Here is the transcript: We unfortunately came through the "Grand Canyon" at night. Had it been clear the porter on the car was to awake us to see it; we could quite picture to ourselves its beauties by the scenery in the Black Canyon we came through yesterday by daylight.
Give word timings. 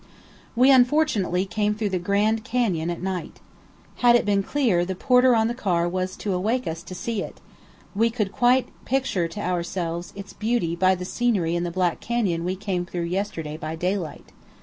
We 0.55 0.71
unfortunately 0.71 1.45
came 1.45 1.75
through 1.75 1.89
the 1.91 1.99
"Grand 1.99 2.43
Canyon" 2.43 2.89
at 2.89 3.03
night. 3.03 3.39
Had 3.97 4.15
it 4.15 4.25
been 4.25 4.41
clear 4.41 4.83
the 4.83 4.95
porter 4.95 5.35
on 5.35 5.47
the 5.47 5.53
car 5.53 5.87
was 5.87 6.15
to 6.15 6.33
awake 6.33 6.65
us 6.65 6.81
to 6.81 6.95
see 6.95 7.21
it; 7.21 7.39
we 7.93 8.09
could 8.09 8.31
quite 8.31 8.69
picture 8.83 9.27
to 9.27 9.39
ourselves 9.39 10.11
its 10.15 10.33
beauties 10.33 10.79
by 10.79 10.95
the 10.95 11.05
scenery 11.05 11.55
in 11.55 11.61
the 11.63 11.69
Black 11.69 11.99
Canyon 11.99 12.43
we 12.43 12.55
came 12.55 12.83
through 12.83 13.03
yesterday 13.13 13.57
by 13.57 13.75
daylight. 13.75 14.31